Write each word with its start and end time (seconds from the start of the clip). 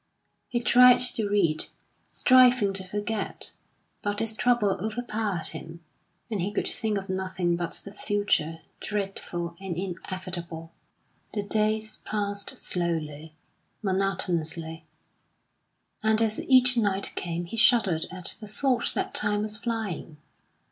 He 0.49 0.59
tried 0.61 0.97
to 0.97 1.29
read, 1.29 1.65
striving 2.09 2.73
to 2.73 2.83
forget; 2.87 3.53
but 4.01 4.17
his 4.17 4.35
trouble 4.35 4.71
overpowered 4.83 5.49
him, 5.49 5.81
and 6.31 6.41
he 6.41 6.51
could 6.51 6.67
think 6.67 6.97
of 6.97 7.07
nothing 7.07 7.55
but 7.55 7.73
the 7.73 7.93
future, 7.93 8.61
dreadful 8.79 9.55
and 9.61 9.77
inevitable. 9.77 10.71
The 11.35 11.43
days 11.43 11.97
passed 11.97 12.57
slowly, 12.57 13.35
monotonously; 13.83 14.87
and 16.01 16.19
as 16.19 16.41
each 16.49 16.75
night 16.77 17.11
came 17.13 17.45
he 17.45 17.55
shuddered 17.57 18.07
at 18.11 18.37
the 18.39 18.47
thought 18.47 18.93
that 18.95 19.13
time 19.13 19.43
was 19.43 19.55
flying. 19.57 20.17